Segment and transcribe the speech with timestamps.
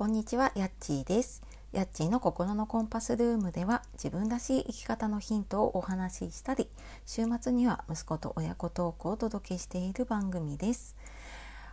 [0.00, 1.42] こんにちは、やっちーです。
[1.72, 6.68] やっちーの心のコンパスルームでは自分らしい生き方のヒントをお話ししたり、
[7.04, 10.96] 週末には息子と親子トークをお届けしている番組です。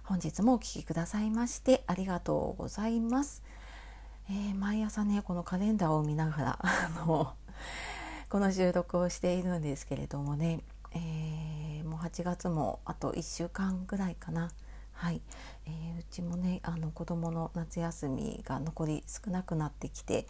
[0.04, 3.44] 本日もお聴きくださいましてありがとうございます。
[4.29, 6.59] えー毎朝ね、このカレンダーを見ながら、
[6.99, 7.33] あの、
[8.29, 10.59] この収録をしているんですけれどもね、
[10.91, 14.51] えーもう8月もあと1週間ぐらいかな。
[14.98, 15.22] はい、
[15.68, 20.26] えーうちもねあの子どもの夏休みが残り少なくなってきて、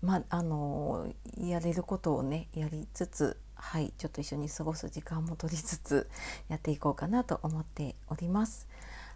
[0.00, 6.08] まあ、あのやれることをねやりつつ、はい、ちょっと一緒に過ごす時間も取りつつ
[6.48, 8.66] やっていこうかなと思っております。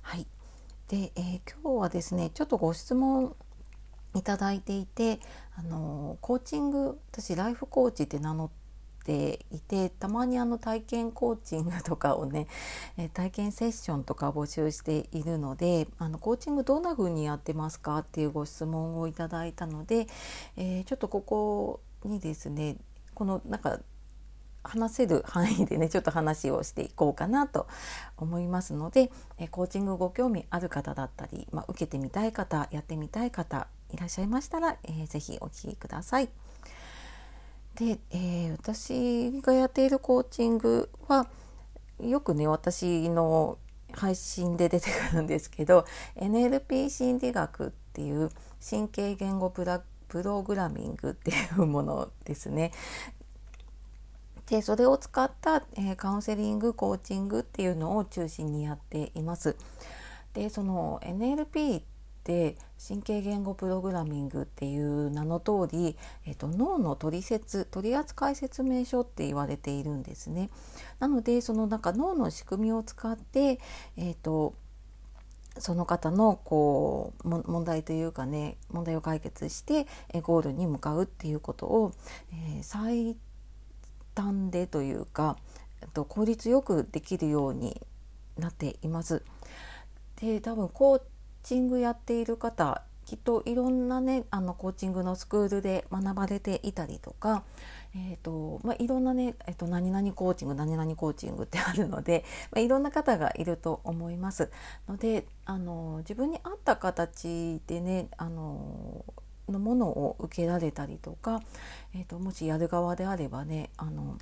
[0.02, 0.27] はい、
[0.88, 3.34] で、えー今日はですねちょっとご質問
[4.14, 5.20] いただいていて
[5.56, 8.61] あのコーチング私ライフコーチって名乗って
[9.05, 12.47] ていてたまにあの体験コーチングとかをね
[12.97, 20.06] え体験セッションとか募集しているのであのコーチングどんな風にやってますかっていうご質問をいただいたので、
[20.56, 22.77] えーちょっとここにですね
[23.14, 23.81] このなんか
[24.64, 27.66] 話せる範囲でねちょっと話をしていこうかなと
[28.16, 36.28] 思いますので、えコーチングご興味ある方だったり、まあ、受けてみたい方やってみたい方いらっしゃいましたら、えーぜお聞きください。
[37.75, 41.27] で、えー私がやっているコーチングは
[42.01, 43.59] よくね私の
[43.92, 45.84] 配信で出てくるんですけど
[46.17, 48.31] NLP 心理学っていう
[48.69, 52.73] 神経言語プラプログラミングっていうものですね。
[54.47, 59.56] でそれを使った、えーカウンセリングコーチングっていうのを中心にやっています。
[60.34, 61.83] でその NLP
[62.23, 70.48] って神経言語プログラミングっていう名の通り、えっと脳の取説取扱説明書って言われているんですね。
[71.00, 73.59] なのでそのなんか脳の仕組みを使って、
[73.97, 74.55] えっと
[75.59, 79.87] その方のこう問題というかね問題を解決して
[80.23, 81.93] ゴールに向かうっていうことを、
[82.33, 83.17] えー最
[84.15, 85.38] 短でというか
[85.81, 87.81] えっと効率よくできるように
[88.38, 89.22] なっています。
[90.21, 91.03] で多分コー
[91.42, 97.42] チングやっている方きっといろんなねあのコーチングのスクールで学ばれていたりとか、
[97.94, 104.50] えーとまあ、いろんなね、えー、と何々コーチング何々コーチングってあるので、まあ、いろんな方がいると思います。
[104.88, 109.04] のであの自分に合った形でねあの
[109.48, 111.42] のものを受けられたりとか、
[111.94, 114.16] えー、ともしやる側であればねあの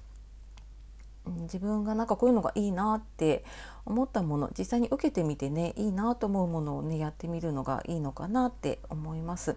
[1.43, 3.45] 自分がなんかこういうのがいいなって
[3.85, 9.57] 思ったもの実際に受けてみてねいいなと思うものをねやってみるのがいいのかなって思います。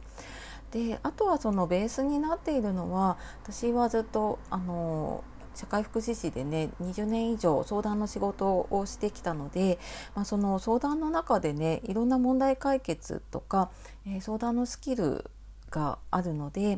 [0.72, 5.24] であとはそのベースになっているのは私はずっとあの
[5.54, 9.78] 社会福祉士でね20年以上相談の仕事をしてきたので、
[10.16, 13.70] まあ、その相談の中でねいろんな問題解決とか、
[14.08, 15.30] えー相談のスキル
[15.74, 16.78] があるので、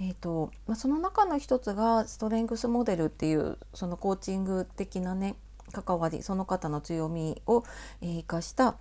[0.00, 5.36] えーとまあ、その中の一つがストレングスモデルっていうそのコーチング的なね
[5.72, 7.64] 関わりその方の強みを
[8.02, 8.76] えー生かした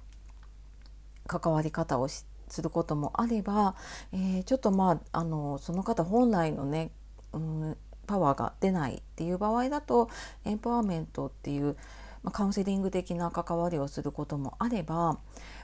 [1.25, 2.25] 関わり方をす
[2.61, 3.75] ることもあれば、
[4.11, 6.91] えーちょっとまああのその方本来のね、
[7.33, 10.09] うん、パワーが出ないっていう場合だと
[10.43, 11.77] エンパワーメントっていう、
[12.25, 15.19] まあ、カウンセリング的な関わりをすることもあれば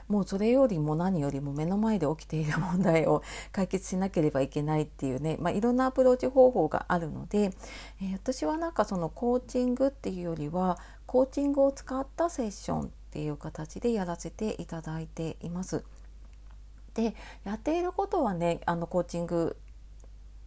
[0.06, 7.52] もうそれよりも何よりも目の前で起きている問題を解決しなければいけないっていうね、まあ、いろんなアプローチ方法があるので、
[8.00, 15.82] えー私はなんかそのコーチングっていうよりはコーチングを使ったセッションっていう形でやらせていただいています。
[16.94, 17.14] で
[17.44, 19.56] やっていることはねあのコーチング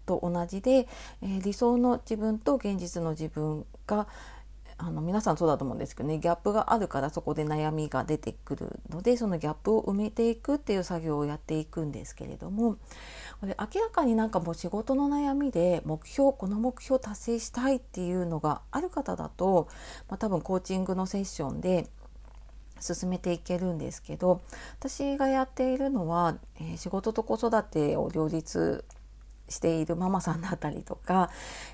[0.06, 0.88] と同じで、
[1.22, 4.08] えー理想の自分と現実の自分が
[4.78, 12.76] あの皆さんそうだと思うんですけどねギャップがあるからそこで悩みが出てくるのでそのギャップを埋めていくっていう作業をやっていくんですけれども
[13.40, 19.70] これ明らかになんかもう仕事の悩みで目標この目標達成したいっていうのがある方だと、
[20.10, 21.88] まあ、多分コーチングのセッションで
[22.82, 24.42] 進めていけるんですけど
[24.80, 28.84] 私がやっているのは、えー仕事と子育てを両立
[29.50, 31.30] しているママさんだったりとか、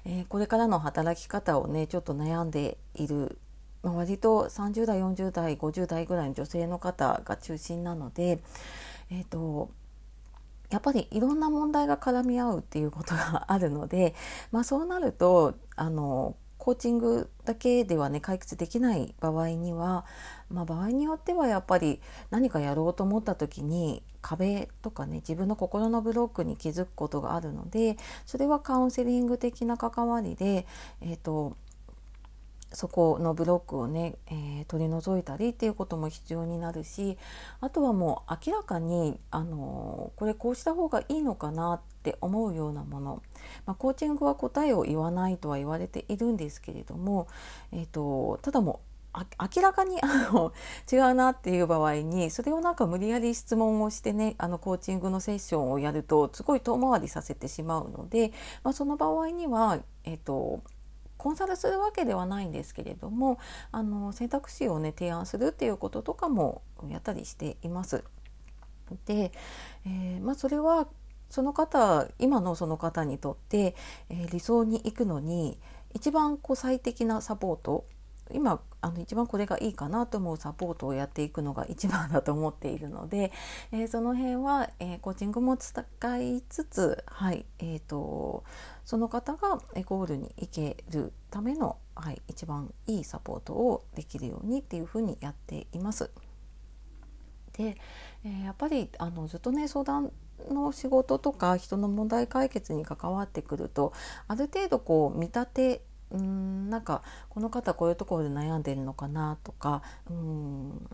[0.05, 3.37] えーこれからの働き方をねちょっと悩んでいる、
[3.83, 8.39] まあ割と30代40代50代ぐらいの女性の方が中心なので、
[9.09, 9.71] えー、と
[10.71, 14.15] やっぱりいろんな問題が絡み合うっていうことがあるので、
[14.51, 20.05] まあ、そうなるとあのコーチングだけではね解決できない場合には、
[20.47, 21.99] まあ、場合によってはやっぱり
[22.29, 27.97] 何かやろうと思った時に壁とかね自分の心のブロックに気づくことがあるので
[28.27, 30.67] それはカウンセリング的な関わりで、
[31.01, 31.57] えーと
[32.73, 37.17] そこのブロックをね、えー、取り除いたりっていうことも必要になるし
[37.59, 43.21] あとはもう明らかに、あのー、これこうした方がいいのかなって思うようなもの、
[43.65, 47.27] まあ、コーチングは答えを言わないとは言われているんですけれども、
[47.71, 50.53] えーと、ただもう明らかにあの
[50.89, 58.31] 違うなっていう場合にそれをなんか無理やり質問をしてねあのコーチングのセッションをやるとすごい遠回りさせてしまうので、
[58.63, 60.63] まあ、その場合には、えーと
[61.21, 63.37] コンサルするわけではないんですけれども
[63.71, 68.03] あの選択肢をね提案するっていうこととかもやったりしています。
[69.05, 69.31] で、
[69.85, 70.87] えー、まあ、それは
[71.29, 73.75] その方今のその方にとって、
[74.09, 75.59] えー、理想に行くのに
[75.93, 77.85] 一番こう最適なサポート
[78.33, 83.31] 今あの一番これがいいかなと思うサポートをやっていくのが一番だと思っているので、
[83.71, 85.83] えー、その辺は、えー、コーチングも使
[86.19, 88.43] いつつ、はいえーと、
[88.85, 96.09] その方がゴールに行けるための、はい、一番いいサポートをできるようにっていうふうにやっています。
[97.53, 97.77] で、
[98.23, 100.11] えー、やっぱりあのずっとね相談
[100.49, 103.93] の仕事とか人の問題解決に関わってくると
[104.27, 105.81] ある程度こう見立て
[106.11, 110.87] うんなんかこの方こういうところで悩んでるのかなとかうん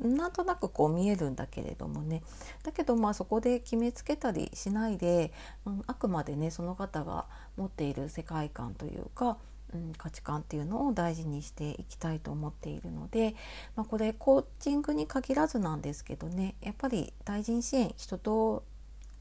[0.00, 2.22] なんとなくこう見えるんだけれどもね。
[2.62, 5.32] だけどまあそこで決めつけたりしないで、
[5.64, 7.26] うん、あくまでねその方が
[7.56, 9.38] 持っている世界観というか、
[9.74, 13.34] うん、価値観っていうのを大事にしていきたいと思っているので、
[13.76, 18.64] まあ、これコーチングに限らずなんですけどねやっぱり対人支援人と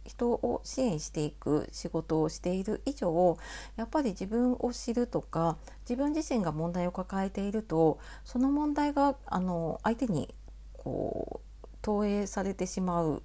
[0.05, 3.37] 人を支援していく仕事をしている以上
[3.75, 10.33] やっぱり自分を知るとか自分自身が問題を抱えているとその問題があの相手に
[10.73, 13.23] こう投影されてしまう。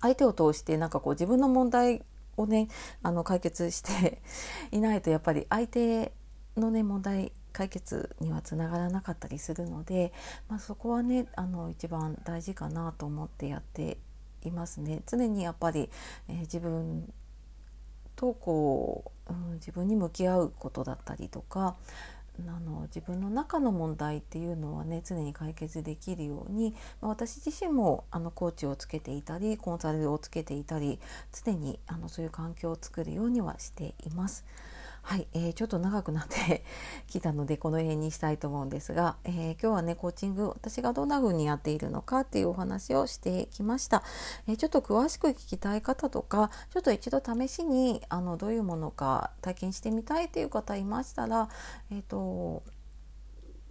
[0.00, 2.02] 相手を通してなんかこう自分の問題
[2.36, 2.68] をね
[3.02, 4.22] あの解決して
[4.70, 6.12] いないとやっぱり相手
[6.56, 10.12] のね問題解決にはつながらなかったりするので、
[10.48, 13.98] まあ、そこはねあの一番大事かなと思ってやって
[14.44, 15.02] いますね。
[15.06, 15.90] 常にやっぱり、
[16.28, 17.12] えー、自分
[18.16, 21.76] とこう、うん、自分に向き合うことだったりとか
[22.46, 31.00] あの自分の中の問題っていうのはね常に解決できるように、まあ、私自身もあのコーチをつけていたりコンサルをつけていたり
[31.44, 34.44] 常にあのそういう環境を作るようにはしています。
[35.08, 36.62] はい、えー、ちょっと長くなって
[37.08, 44.02] きたのでこの辺にしたいと思うんですが、えー、今日はねコーチング私がどんな風にやっているのかっていうお話をしてきました、
[44.46, 51.48] えー、ちょっと詳しく聞きたい方とかちょっと一度試しにあのどういうものか体験してみたいという方いましたら
[51.90, 52.62] えっ、と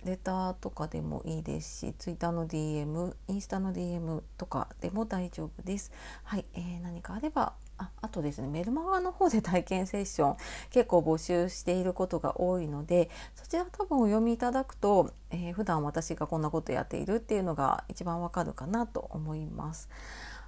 [0.04, 5.92] レターとかでもいいですし、ツイッターの DM、インスタの DM とかでも大丈夫です。
[6.24, 10.38] はい、えー、何かあればああとですねメルマガの方で体験セッション
[10.72, 19.90] 結構募集していることが多いのでそちら多分お読みいただくと、えー、普段私がこんなことやっているっていうのが一番わかるかなと思います。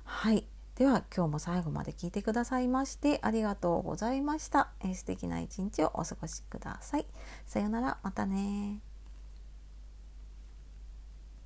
[0.04, 0.46] はい
[0.76, 4.70] では今日も最後まで聞いてくださいましてありがとうございました。
[4.82, 7.06] えー、素敵な一日をお過ごしください。
[7.46, 8.89] さようならまたね